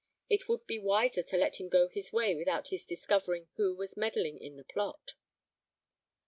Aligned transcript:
It 0.31 0.49
would 0.49 0.65
be 0.65 0.79
wiser 0.79 1.21
to 1.21 1.37
let 1.37 1.57
him 1.57 1.69
go 1.69 1.87
his 1.87 2.11
way 2.11 2.33
without 2.33 2.69
his 2.69 2.87
discovering 2.87 3.49
who 3.57 3.75
was 3.75 3.95
meddling 3.95 4.39
in 4.39 4.57
the 4.57 4.63
plot. 4.63 5.13